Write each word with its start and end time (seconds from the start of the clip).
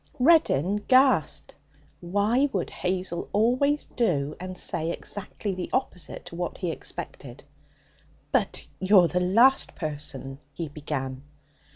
Reddin 0.17 0.77
gasped. 0.87 1.53
Why 1.99 2.49
would 2.51 2.71
Hazel 2.71 3.29
always 3.31 3.85
do 3.85 4.35
and 4.39 4.57
say 4.57 4.89
exactly 4.89 5.53
the 5.53 5.69
opposite 5.71 6.25
to 6.25 6.35
what 6.35 6.57
he 6.57 6.71
expected? 6.71 7.43
'But 8.31 8.65
you're 8.79 9.07
the 9.07 9.19
last 9.19 9.75
person' 9.75 10.39
he 10.55 10.69
began. 10.69 11.21